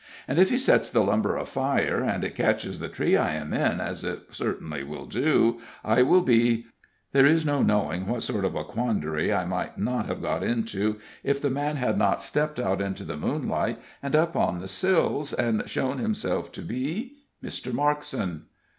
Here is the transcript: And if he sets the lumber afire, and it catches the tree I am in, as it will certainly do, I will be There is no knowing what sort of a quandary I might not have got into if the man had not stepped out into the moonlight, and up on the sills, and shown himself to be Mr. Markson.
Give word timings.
And 0.27 0.39
if 0.39 0.49
he 0.49 0.57
sets 0.57 0.89
the 0.89 1.01
lumber 1.03 1.35
afire, 1.37 2.01
and 2.01 2.23
it 2.23 2.33
catches 2.33 2.79
the 2.79 2.87
tree 2.89 3.15
I 3.15 3.33
am 3.33 3.53
in, 3.53 3.79
as 3.79 4.03
it 4.03 4.29
will 4.29 4.33
certainly 4.33 5.07
do, 5.09 5.59
I 5.85 6.01
will 6.01 6.21
be 6.21 6.65
There 7.11 7.27
is 7.27 7.45
no 7.45 7.61
knowing 7.61 8.07
what 8.07 8.23
sort 8.23 8.43
of 8.43 8.55
a 8.55 8.63
quandary 8.63 9.31
I 9.31 9.45
might 9.45 9.77
not 9.77 10.07
have 10.07 10.23
got 10.23 10.41
into 10.41 10.97
if 11.23 11.39
the 11.39 11.51
man 11.51 11.75
had 11.75 11.99
not 11.99 12.19
stepped 12.19 12.59
out 12.59 12.81
into 12.81 13.03
the 13.03 13.15
moonlight, 13.15 13.77
and 14.01 14.15
up 14.15 14.35
on 14.35 14.59
the 14.59 14.67
sills, 14.67 15.33
and 15.33 15.69
shown 15.69 15.99
himself 15.99 16.51
to 16.53 16.63
be 16.63 17.17
Mr. 17.43 17.71
Markson. 17.71 18.45